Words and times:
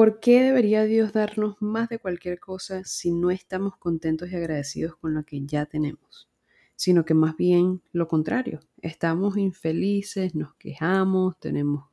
¿Por 0.00 0.18
qué 0.18 0.40
debería 0.40 0.84
Dios 0.84 1.12
darnos 1.12 1.60
más 1.60 1.90
de 1.90 1.98
cualquier 1.98 2.40
cosa 2.40 2.84
si 2.84 3.12
no 3.12 3.30
estamos 3.30 3.76
contentos 3.76 4.30
y 4.30 4.36
agradecidos 4.36 4.96
con 4.96 5.12
lo 5.12 5.26
que 5.26 5.44
ya 5.44 5.66
tenemos? 5.66 6.30
Sino 6.74 7.04
que 7.04 7.12
más 7.12 7.36
bien 7.36 7.82
lo 7.92 8.08
contrario, 8.08 8.60
estamos 8.80 9.36
infelices, 9.36 10.34
nos 10.34 10.54
quejamos, 10.54 11.38
tenemos 11.38 11.84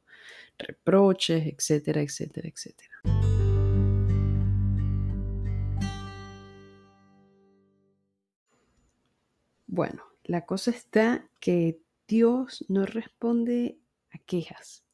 reproches, 0.58 1.48
etcétera, 1.48 2.02
etcétera, 2.02 2.48
etcétera. 2.48 2.96
Bueno, 9.66 10.04
la 10.24 10.46
cosa 10.46 10.72
está 10.72 11.30
que 11.42 11.82
Dios 12.08 12.64
no 12.70 12.86
responde 12.86 13.80
a 14.12 14.20
quejas. 14.20 14.87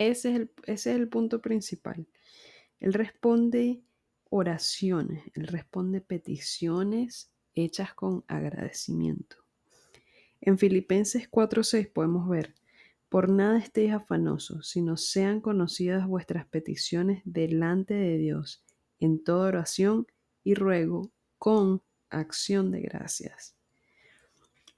Ese 0.00 0.30
es 0.30 0.36
el, 0.36 0.50
ese 0.64 0.92
es 0.92 0.96
el 0.96 1.08
punto 1.10 1.42
principal. 1.42 2.06
Él 2.78 2.94
responde 2.94 3.82
oraciones, 4.30 5.24
Él 5.34 5.46
responde 5.46 6.00
peticiones 6.00 7.30
hechas 7.54 7.92
con 7.92 8.24
agradecimiento. 8.26 9.36
En 10.40 10.56
Filipenses 10.56 11.28
4:6 11.30 11.92
podemos 11.92 12.26
ver, 12.30 12.54
por 13.10 13.28
nada 13.28 13.58
estéis 13.58 13.92
afanosos, 13.92 14.70
sino 14.70 14.96
sean 14.96 15.42
conocidas 15.42 16.06
vuestras 16.06 16.46
peticiones 16.46 17.20
delante 17.26 17.92
de 17.92 18.16
Dios 18.16 18.64
en 19.00 19.22
toda 19.22 19.48
oración 19.48 20.06
y 20.42 20.54
ruego 20.54 21.12
con 21.36 21.82
acción 22.08 22.70
de 22.70 22.80
gracias. 22.80 23.54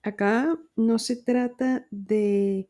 Acá 0.03 0.59
no 0.75 0.99
se 0.99 1.15
trata 1.15 1.87
de 1.93 2.69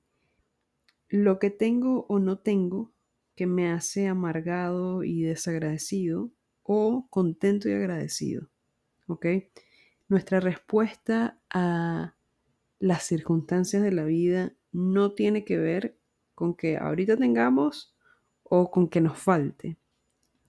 lo 1.13 1.39
que 1.39 1.51
tengo 1.51 2.07
o 2.09 2.19
no 2.19 2.39
tengo 2.39 2.91
que 3.37 3.47
me 3.47 3.71
hace 3.71 4.09
amargado 4.09 5.05
y 5.05 5.21
desagradecido 5.21 6.31
o 6.63 7.07
contento 7.11 7.69
y 7.69 7.73
agradecido. 7.73 8.49
¿Ok? 9.09 9.27
Nuestra 10.09 10.41
respuesta 10.41 11.39
a 11.51 12.15
las 12.79 13.03
circunstancias 13.03 13.83
de 13.83 13.93
la 13.93 14.05
vida 14.05 14.55
no 14.73 15.13
tiene 15.13 15.45
que 15.45 15.59
ver 15.59 15.99
con 16.35 16.55
que 16.55 16.79
ahorita 16.79 17.19
tengamos 17.19 17.95
o 18.43 18.71
con 18.71 18.89
que 18.89 19.03
nos 19.03 19.19
falte. 19.19 19.77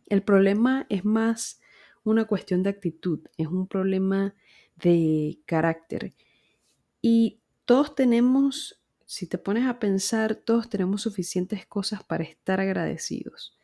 El 0.08 0.24
problema 0.24 0.86
es 0.88 1.04
más 1.04 1.60
una 2.06 2.24
cuestión 2.24 2.64
de 2.64 2.70
actitud, 2.70 3.20
es 3.38 3.48
un 3.48 3.68
problema 3.68 4.34
de 4.78 5.42
carácter. 5.46 6.14
Y 7.02 7.42
todos 7.66 7.96
tenemos 7.96 8.82
si 9.14 9.28
te 9.28 9.38
pones 9.38 9.68
a 9.68 9.78
pensar, 9.78 10.34
todos 10.34 10.70
tenemos 10.70 11.04
suficientes 11.04 11.68
cosas 11.68 12.04
para 12.04 12.24
estar 12.24 12.60
agradecidos. 12.60 13.56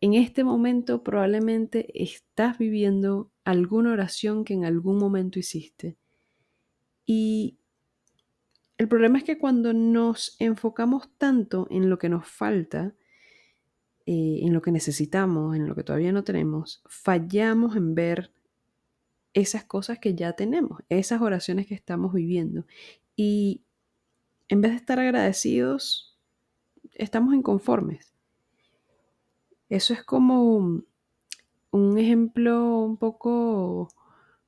En 0.00 0.14
este 0.14 0.42
momento 0.42 1.04
probablemente 1.04 1.86
estás 1.94 2.58
viviendo 2.58 3.30
alguna 3.44 3.92
oración 3.92 4.44
que 4.44 4.52
en 4.52 4.64
algún 4.64 4.98
momento 4.98 5.38
hiciste. 5.38 5.96
Y 7.06 7.56
el 8.76 8.88
problema 8.88 9.18
es 9.18 9.22
que 9.22 9.38
cuando 9.38 9.72
nos 9.72 10.34
enfocamos 10.40 11.08
tanto 11.18 11.68
en 11.70 11.88
lo 11.88 11.96
que 11.96 12.08
nos 12.08 12.26
falta, 12.26 12.96
eh, 14.06 14.40
en 14.42 14.52
lo 14.52 14.60
que 14.60 14.72
necesitamos, 14.72 15.54
en 15.54 15.68
lo 15.68 15.76
que 15.76 15.84
todavía 15.84 16.10
no 16.10 16.24
tenemos, 16.24 16.82
fallamos 16.86 17.76
en 17.76 17.94
ver 17.94 18.32
esas 19.34 19.62
cosas 19.62 20.00
que 20.00 20.16
ya 20.16 20.32
tenemos, 20.32 20.80
esas 20.88 21.22
oraciones 21.22 21.68
que 21.68 21.74
estamos 21.76 22.12
viviendo. 22.12 22.66
Y 23.14 23.62
en 24.54 24.60
vez 24.60 24.70
de 24.70 24.76
estar 24.76 25.00
agradecidos, 25.00 26.16
estamos 26.92 27.34
inconformes. 27.34 28.14
Eso 29.68 29.92
es 29.92 30.04
como 30.04 30.84
un 31.72 31.98
ejemplo 31.98 32.84
un 32.84 32.96
poco 32.96 33.88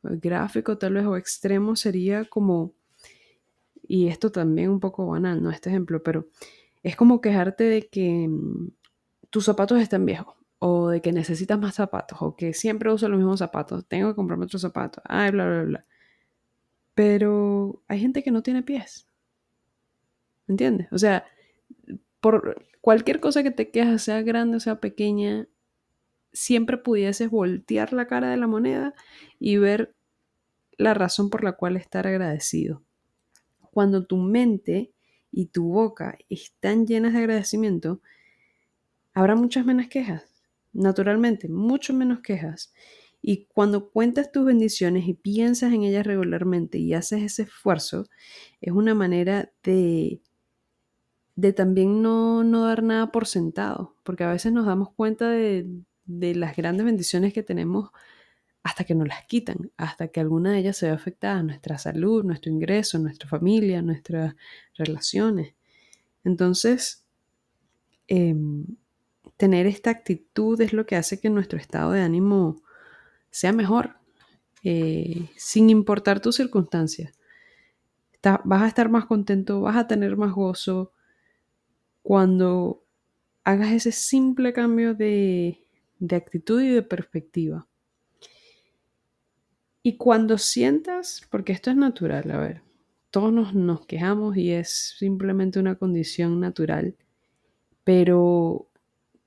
gráfico 0.02 0.78
tal 0.78 0.94
vez 0.94 1.04
o 1.06 1.16
extremo 1.16 1.74
sería 1.74 2.24
como, 2.24 2.72
y 3.82 4.06
esto 4.06 4.31
también 4.31 4.70
un 4.70 4.78
poco 4.78 5.08
banal, 5.08 5.42
¿no? 5.42 5.50
Este 5.50 5.70
ejemplo, 5.70 6.00
pero 6.04 6.28
es 6.84 6.94
como 6.94 7.20
quejarte 7.20 7.64
de 7.64 7.88
que 7.88 8.28
mm, 8.28 8.70
tus 9.31 9.44
zapatos 9.44 9.81
están 9.81 10.06
viejos 10.06 10.36
o 10.60 10.91
de 10.91 11.02
que 11.02 11.12
necesitas 11.12 11.58
más 11.58 11.75
zapatos 11.75 12.19
o 12.22 12.36
que 12.36 12.54
siempre 12.54 12.92
uso 12.92 13.08
los 13.08 13.19
mismos 13.19 13.41
zapatos, 13.41 13.84
tengo 13.88 14.10
que 14.10 14.14
comprarme 14.14 14.44
otros 14.44 14.62
zapatos, 14.62 15.02
ay, 15.08 15.32
bla, 15.32 15.47
bla, 15.48 15.62
bla. 15.64 15.86
Pero 16.94 17.82
hay 17.88 17.98
gente 18.00 18.22
que 18.22 18.31
no 18.31 18.44
tiene 18.44 18.62
pies 18.62 19.06
¿Entiendes? 20.48 20.88
O 20.92 20.98
sea, 20.98 21.24
por 22.20 22.66
cualquier 22.80 23.20
cosa 23.20 23.42
que 23.42 23.50
te 23.50 23.70
quejas, 23.70 24.02
sea 24.02 24.22
grande 24.22 24.56
o 24.56 24.60
sea 24.60 24.80
pequeña, 24.80 25.48
siempre 26.32 26.76
pudieses 26.76 27.30
voltear 27.30 27.92
la 27.92 28.06
cara 28.06 28.30
de 28.30 28.36
la 28.36 28.46
moneda 28.46 28.94
y 29.38 29.56
ver 29.56 29.94
la 30.76 30.94
razón 30.94 31.30
por 31.30 31.42
la 31.44 31.52
cual 31.52 31.76
estar 31.76 32.06
agradecido. 32.06 32.82
Cuando 33.70 34.06
tu 34.06 34.16
mente 34.16 34.92
y 35.32 35.46
tu 35.46 35.68
boca 35.68 36.18
están 36.28 36.86
llenas 36.86 37.12
de 37.12 37.20
agradecimiento, 37.20 38.00
habrá 39.14 39.34
muchas 39.34 39.64
menos 39.64 39.88
quejas, 39.88 40.24
naturalmente, 40.72 41.48
mucho 41.48 41.94
menos 41.94 42.20
quejas. 42.20 42.72
Y 43.22 43.46
cuando 43.46 43.90
cuentas 43.90 44.30
tus 44.30 44.44
bendiciones 44.44 45.08
y 45.08 45.14
piensas 45.14 45.72
en 45.72 45.82
ellas 45.82 46.06
regularmente 46.06 46.78
y 46.78 46.94
haces 46.94 47.22
ese 47.22 47.42
esfuerzo, 47.42 48.06
es 48.60 48.72
una 48.72 48.94
manera 48.94 49.50
de 49.62 50.20
de 51.36 51.52
también 51.52 52.02
no, 52.02 52.42
dar 52.66 52.82
nada 52.82 53.12
por 53.12 53.26
sentado, 53.26 53.94
porque 54.02 54.24
a 54.24 54.30
veces 54.30 54.52
nos 54.52 54.66
damos 54.66 54.91
cuenta 54.91 55.28
de, 55.30 55.66
las 56.06 56.56
grandes 56.56 56.86
bendiciones 56.86 57.32
que 57.34 57.42
tenemos 57.42 57.91
hasta 58.62 58.84
que 58.84 58.94
nos 58.94 59.06
las 59.06 59.24
quitan, 59.26 59.70
hasta 59.76 60.08
que 60.08 60.20
alguna 60.20 60.52
de 60.52 60.58
ellas 60.58 60.78
se 60.78 60.86
ve 60.86 60.92
afectada, 60.92 61.42
nuestra 61.42 61.78
salud, 61.78 62.25
nuestro 62.25 62.50
ingreso, 62.50 62.98
nuestra 62.98 63.28
familia, 63.28 63.82
nuestras 63.82 64.34
relaciones. 64.75 65.54
Entonces, 66.25 67.04
em, 68.08 68.64
tener 69.36 69.66
esta 69.66 69.91
actitud 69.91 70.60
es 70.60 70.72
lo 70.72 70.86
que 70.86 70.96
hace 70.96 71.20
que 71.20 71.30
nuestro 71.30 71.58
estado 71.58 71.92
de 71.92 72.00
ánimo 72.00 72.62
sea 73.30 73.52
mejor, 73.52 73.96
eh, 74.64 75.28
sin 75.36 75.70
importar 75.70 76.20
tus 76.20 76.36
circunstancias. 76.36 77.12
vas 78.44 78.62
a 78.62 78.66
estar 78.66 78.88
más 78.88 79.04
contento, 79.06 79.60
vas 79.60 79.76
a 79.76 79.86
tener 79.86 80.16
más 80.16 80.32
gozo, 80.32 80.92
cuando 82.06 82.84
hagas 83.43 83.72
ese 83.72 83.91
simple 83.91 84.53
cambio 84.53 84.94
de, 84.94 85.67
actitud 86.12 86.62
y 86.62 86.69
de 86.69 86.83
perspectiva. 86.84 87.67
Y 89.83 89.97
cuando 89.97 90.39
sientas, 90.39 91.27
porque 91.33 91.50
esto 91.50 91.69
es 91.71 91.77
natural, 91.77 92.31
a 92.31 92.39
ver, 92.39 92.62
todos 93.11 93.33
nos, 93.33 93.56
nos, 93.56 93.87
quejamos 93.87 94.37
y 94.37 94.53
es 94.53 94.94
simplemente 94.97 95.59
una 95.59 95.75
condición 95.75 96.39
natural, 96.39 96.94
pero 97.83 98.69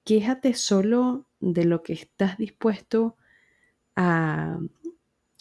quéjate 0.06 0.54
solo 0.54 1.28
de 1.42 1.66
lo 1.66 1.84
que 1.84 1.92
estás 1.92 2.38
dispuesto 2.38 3.18
a 3.98 4.58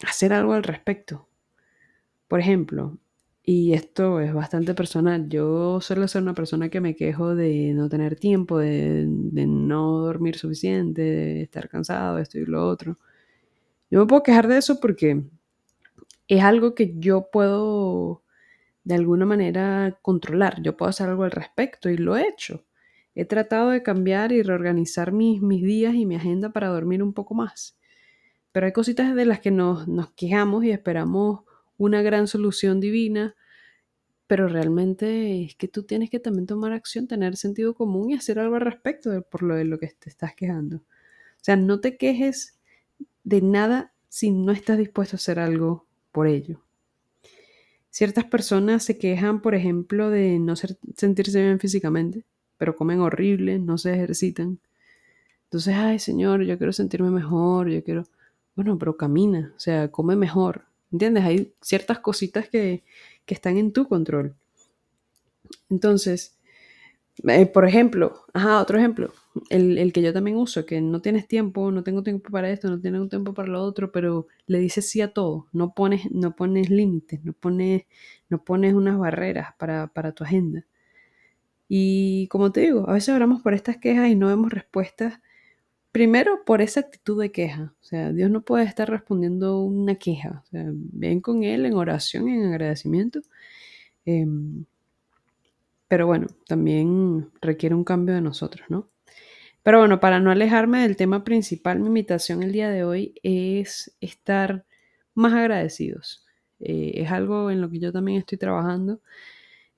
hacer 0.05 0.33
algo 0.33 0.51
al 0.51 0.63
respecto. 0.63 1.29
Por 2.27 2.41
ejemplo, 2.41 2.97
y 3.51 3.73
esto 3.73 4.19
es 4.19 4.31
bastante 4.31 4.75
personal. 4.75 5.27
Yo 5.27 5.81
suelo 5.81 6.07
ser 6.07 6.21
una 6.21 6.35
persona 6.35 6.69
que 6.69 6.81
me 6.81 6.95
quejo 6.95 7.33
de 7.33 7.73
no 7.73 7.89
tener 7.89 8.15
tiempo, 8.15 8.59
de, 8.59 9.07
no 9.07 10.01
dormir 10.01 10.37
suficiente, 10.37 11.01
de 11.01 11.41
estar 11.41 11.67
cansado, 11.67 12.19
esto 12.19 12.37
y 12.37 12.45
lo 12.45 12.67
otro. 12.67 12.99
Yo 13.89 14.01
me 14.01 14.05
puedo 14.05 14.21
quejar 14.21 14.47
de 14.47 14.59
eso 14.59 14.79
porque 14.79 15.23
es 16.27 16.43
algo 16.43 16.75
que 16.75 16.93
yo 16.99 17.29
puedo 17.31 18.21
de 18.83 18.93
alguna 18.93 19.25
manera 19.25 19.97
controlar. 20.03 20.61
Yo 20.61 20.77
puedo 20.77 20.91
hacer 20.91 21.09
algo 21.09 21.23
al 21.23 21.31
respecto 21.31 21.89
y 21.89 21.97
lo 21.97 22.17
he 22.17 22.27
hecho. 22.27 22.65
He 23.15 23.25
tratado 23.25 23.71
de 23.71 23.81
cambiar 23.81 24.31
y 24.31 24.43
reorganizar 24.43 25.11
mis, 25.11 25.41
mis 25.41 25.63
días 25.63 25.95
y 25.95 26.05
mi 26.05 26.17
agenda 26.17 26.51
para 26.51 26.67
dormir 26.67 27.01
un 27.01 27.13
poco 27.13 27.33
más. 27.33 27.79
Pero 28.51 28.67
hay 28.67 28.73
cositas 28.73 29.15
de 29.15 29.25
las 29.25 29.39
que 29.39 29.49
nos, 29.49 29.87
nos 29.87 30.11
quejamos 30.11 30.63
y 30.65 30.69
esperamos 30.69 31.39
una 31.79 32.03
gran 32.03 32.27
solución 32.27 32.79
divina, 32.79 33.35
pero 34.29 34.47
realmente 34.47 35.43
es 35.43 35.55
que 35.55 35.67
tú 35.67 35.81
tienes 35.81 36.11
que 36.11 36.19
también 36.19 36.45
tomar 36.45 36.71
acción, 36.71 37.07
tener 37.07 37.35
sentido 37.35 37.73
común 37.73 38.11
y 38.11 38.13
hacer 38.13 38.37
algo 38.37 38.57
al 38.57 38.61
respecto 38.61 39.23
por 39.23 39.41
lo 39.41 39.55
de 39.55 39.65
lo 39.65 39.79
que 39.79 39.87
te 39.87 40.07
estás 40.07 40.35
quejando. 40.35 40.75
O 40.77 41.41
sea, 41.41 41.55
no 41.55 41.79
te 41.79 41.97
quejes 41.97 42.59
de 43.23 43.41
nada 43.41 43.91
si 44.07 44.29
no 44.29 44.51
estás 44.51 44.77
dispuesto 44.77 45.15
a 45.15 45.17
hacer 45.17 45.39
algo 45.39 45.87
por 46.11 46.27
ello. 46.27 46.61
Ciertas 47.89 48.25
personas 48.25 48.83
se 48.83 48.99
quejan, 48.99 49.41
por 49.41 49.55
ejemplo, 49.55 50.11
de 50.11 50.37
no 50.37 50.53
sentirse 50.55 51.41
bien 51.41 51.59
físicamente, 51.59 52.23
pero 52.59 52.75
comen 52.75 52.99
horrible, 52.99 53.57
no 53.57 53.79
se 53.79 53.95
ejercitan. 53.95 54.59
Entonces, 55.45 55.73
ay, 55.75 55.97
Señor, 55.97 56.43
yo 56.43 56.55
quiero 56.59 56.71
sentirme 56.71 57.09
mejor, 57.09 57.69
yo 57.69 57.83
quiero... 57.83 58.03
Bueno, 58.53 58.77
pero 58.77 58.95
camina, 58.95 59.53
o 59.57 59.59
sea, 59.59 59.89
come 59.89 60.15
mejor, 60.15 60.69
¿Entiendes? 60.91 61.23
Hay 61.23 61.53
ciertas 61.61 61.99
cositas 61.99 62.49
que, 62.49 62.83
están 63.33 63.57
en 63.57 63.73
tu 63.73 63.87
control. 63.87 64.35
Entonces, 65.69 66.37
eh, 67.27 67.45
por 67.47 67.65
ejemplo, 67.67 68.25
ajá, 68.33 68.61
otro 68.61 68.77
ejemplo, 68.77 69.13
el, 69.49 69.91
que 69.93 70.01
yo 70.01 70.13
también 70.13 70.37
uso, 70.37 70.65
que 70.65 70.81
no 70.81 71.01
tienes 71.01 71.27
tiempo, 71.27 71.71
no 71.71 71.83
tengo 71.83 72.03
tiempo 72.03 72.31
para 72.31 72.49
esto, 72.49 72.69
no 72.69 72.75
un 73.01 73.09
tiempo 73.09 73.33
para 73.33 73.49
lo 73.49 73.61
otro, 73.63 73.91
pero 73.91 74.27
le 74.47 74.59
dices 74.59 74.89
sí 74.89 75.01
a 75.01 75.13
todo, 75.13 75.47
no 75.53 75.73
pones, 75.73 76.09
no 76.11 76.35
pones 76.35 76.69
límites, 76.69 77.23
no 77.23 77.33
pones, 77.33 77.83
no 78.29 78.43
pones 78.43 78.73
unas 78.73 78.97
barreras 78.97 79.53
para, 79.57 79.87
para 79.87 80.13
tu 80.13 80.23
agenda. 80.23 80.65
Y 81.69 82.27
como 82.29 82.51
te 82.51 82.61
digo, 82.61 82.89
a 82.89 82.93
veces 82.93 83.15
oramos 83.15 83.41
por 83.41 83.53
estas 83.53 83.77
quejas 83.77 84.09
y 84.09 84.15
no 84.15 84.27
vemos 84.27 84.51
respuestas. 84.51 85.19
Primero, 85.91 86.43
por 86.45 86.61
esa 86.61 86.81
actitud 86.81 87.19
de 87.21 87.31
queja. 87.31 87.73
O 87.81 87.83
sea, 87.83 88.11
Dios 88.11 88.29
no 88.29 88.41
puede 88.41 88.65
estar 88.65 88.89
respondiendo 88.89 89.59
una 89.61 89.95
queja. 89.95 90.43
O 90.45 90.47
sea, 90.49 90.65
ven 90.73 91.21
con 91.21 91.43
Él 91.43 91.65
en 91.65 91.73
oración, 91.73 92.29
en 92.29 92.45
agradecimiento. 92.45 93.21
Em, 94.05 94.65
pero 95.87 96.05
bueno, 96.07 96.27
también 96.47 97.31
requiere 97.41 97.75
un 97.75 97.83
cambio 97.83 98.15
de 98.15 98.21
nosotros, 98.21 98.65
¿no? 98.69 98.89
Pero 99.63 99.79
bueno, 99.79 99.99
para 99.99 100.19
no 100.19 100.31
alejarme 100.31 100.81
del 100.81 100.95
tema 100.95 101.23
principal, 101.23 101.79
mi 101.79 101.87
invitación 101.87 102.43
el 102.43 102.51
día 102.51 102.69
de 102.69 102.83
hoy 102.83 103.15
es 103.23 103.95
estar 104.01 104.65
más 105.15 105.33
agradecidos. 105.33 106.25
Eh, 106.59 106.93
es 106.95 107.11
algo 107.11 107.51
en 107.51 107.61
lo 107.61 107.69
que 107.69 107.79
yo 107.79 107.91
también 107.91 108.19
estoy 108.19 108.37
trabajando. 108.37 109.01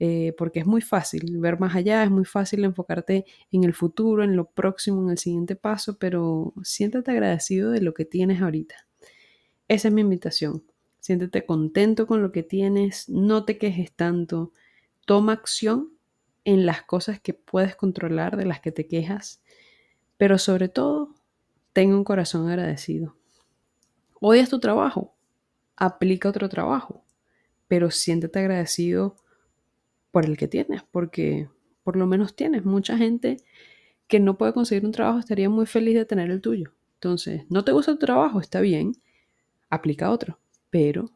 Eh, 0.03 0.33
porque 0.35 0.61
es 0.61 0.65
muy 0.65 0.81
fácil 0.81 1.37
ver 1.37 1.59
más 1.59 1.75
allá, 1.75 2.03
es 2.03 2.09
muy 2.09 2.25
fácil 2.25 2.65
enfocarte 2.65 3.23
en 3.51 3.63
el 3.63 3.75
futuro, 3.75 4.23
en 4.23 4.35
lo 4.35 4.49
próximo, 4.49 5.03
en 5.03 5.11
el 5.11 5.19
siguiente 5.19 5.55
paso, 5.55 5.99
pero 5.99 6.55
siéntate 6.63 7.11
agradecido 7.11 7.69
de 7.69 7.81
lo 7.81 7.93
que 7.93 8.03
tienes 8.03 8.41
ahorita. 8.41 8.87
Esa 9.67 9.89
es 9.89 9.93
mi 9.93 10.01
invitación. 10.01 10.63
Siéntete 11.01 11.45
contento 11.45 12.07
con 12.07 12.23
lo 12.23 12.31
que 12.31 12.41
tienes, 12.41 13.09
no 13.09 13.45
te 13.45 13.59
quejes 13.59 13.91
tanto, 13.91 14.53
toma 15.05 15.33
acción 15.33 15.91
en 16.45 16.65
las 16.65 16.81
cosas 16.81 17.21
que 17.21 17.35
puedes 17.35 17.75
controlar, 17.75 18.37
de 18.37 18.45
las 18.45 18.59
que 18.59 18.71
te 18.71 18.87
quejas, 18.87 19.43
pero 20.17 20.39
sobre 20.39 20.67
todo, 20.67 21.13
ten 21.73 21.93
un 21.93 22.03
corazón 22.03 22.49
agradecido. 22.49 23.15
Odias 24.19 24.49
tu 24.49 24.59
trabajo, 24.59 25.13
aplica 25.75 26.27
otro 26.27 26.49
trabajo, 26.49 27.05
pero 27.67 27.91
siéntete 27.91 28.39
agradecido 28.39 29.20
por 30.11 30.25
el 30.25 30.37
que 30.37 30.47
tienes, 30.47 30.83
porque 30.83 31.49
por 31.83 31.95
lo 31.95 32.05
menos 32.05 32.35
tienes 32.35 32.65
mucha 32.65 32.97
gente 32.97 33.37
que 34.07 34.19
no 34.19 34.37
puede 34.37 34.53
conseguir 34.53 34.85
un 34.85 34.91
trabajo, 34.91 35.19
estaría 35.19 35.49
muy 35.49 35.65
feliz 35.65 35.95
de 35.95 36.05
tener 36.05 36.29
el 36.29 36.41
tuyo. 36.41 36.73
Entonces, 36.95 37.43
no 37.49 37.63
te 37.63 37.71
gusta 37.71 37.93
tu 37.93 37.99
trabajo, 37.99 38.39
está 38.39 38.61
bien, 38.61 38.93
aplica 39.69 40.11
otro, 40.11 40.37
pero 40.69 41.11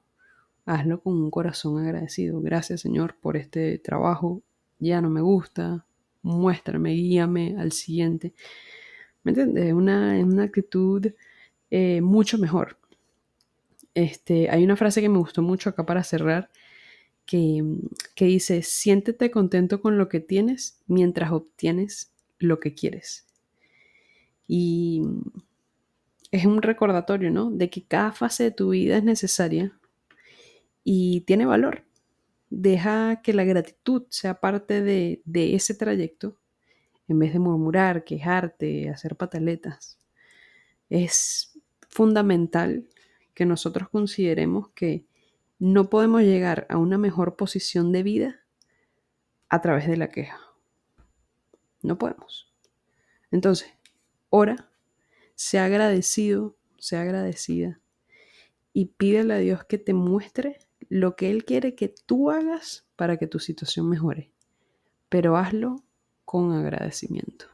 hazlo 0.66 1.02
con 1.02 1.14
un 1.14 1.30
corazón 1.30 1.78
agradecido. 1.86 2.42
Gracias 2.42 2.82
Señor 2.82 3.16
por 3.22 3.38
este 3.38 3.78
trabajo, 3.80 4.42
ya 4.80 5.02
no 5.02 5.10
me 5.10 5.22
gusta, 5.22 5.86
muéstrame, 6.22 6.92
guíame 6.94 7.56
al 7.60 7.72
siguiente. 7.72 8.34
¿Me 9.24 9.32
entiendes? 9.32 9.66
Es 9.66 9.74
una, 9.74 10.18
una 10.24 10.44
actitud 10.44 11.08
eh, 11.70 12.02
mucho 12.02 12.38
mejor. 12.38 12.78
Este, 13.94 14.50
hay 14.50 14.64
una 14.64 14.76
frase 14.76 15.02
que 15.02 15.10
me 15.10 15.18
gustó 15.18 15.42
mucho 15.42 15.70
acá 15.70 15.86
para 15.86 16.04
cerrar, 16.04 16.50
que, 17.26 17.64
dice, 18.18 18.62
siéntete 18.62 19.32
contento 19.32 19.82
con 19.82 19.98
lo 19.98 20.10
que 20.10 20.20
tienes 20.20 20.80
mientras 20.88 21.32
obtienes 21.32 22.14
lo 22.40 22.60
que 22.60 22.74
quieres. 22.74 23.26
Y 24.48 25.02
es 26.32 26.46
un 26.46 26.62
recordatorio, 26.62 27.32
¿no? 27.32 27.50
De 27.50 27.70
que 27.70 27.84
cada 27.84 28.12
fase 28.12 28.44
de 28.44 28.52
tu 28.52 28.70
vida 28.70 28.98
es 28.98 29.04
necesaria 29.04 29.78
y 30.84 31.22
tiene 31.22 31.46
valor. 31.46 31.84
Deja 32.50 33.22
que 33.24 33.34
la 33.34 33.44
gratitud 33.44 34.04
sea 34.10 34.40
parte 34.40 34.82
de, 34.82 35.22
de 35.26 35.56
ese 35.56 35.74
trayecto 35.74 36.38
en 37.08 37.20
vez 37.20 37.34
de 37.34 37.40
murmurar, 37.40 38.04
quejarte, 38.04 38.90
hacer 38.90 39.16
pataletas. 39.16 40.00
Es 40.90 41.60
fundamental 41.90 42.88
que 43.34 43.46
nosotros 43.46 43.90
consideremos 43.90 44.70
que 44.70 45.06
no 45.66 45.90
podemos 45.90 46.22
llegar 46.22 46.68
a 46.70 46.78
una 46.78 47.00
mejor 47.00 47.36
posición 47.36 47.92
de 47.92 48.04
vida 48.04 48.46
a 49.50 49.62
través 49.62 49.88
de 49.88 49.98
la 49.98 50.12
queja. 50.12 50.40
No 51.82 51.98
podemos. 51.98 52.54
Entonces, 53.32 53.74
ora, 54.30 54.70
sea 55.34 55.66
agradecido, 55.66 56.56
sea 56.78 57.02
agradecida 57.02 57.82
y 58.74 58.86
pídele 58.86 59.34
a 59.34 59.38
Dios 59.38 59.64
que 59.66 59.80
te 59.80 59.96
muestre 59.96 60.60
lo 60.88 61.16
que 61.16 61.32
Él 61.32 61.46
quiere 61.46 61.74
que 61.74 61.88
tú 61.88 62.30
hagas 62.30 62.86
para 62.96 63.18
que 63.18 63.26
tu 63.26 63.40
situación 63.40 63.90
mejore. 63.90 64.32
Pero 65.10 65.36
hazlo 65.36 65.78
con 66.26 66.52
agradecimiento. 66.52 67.48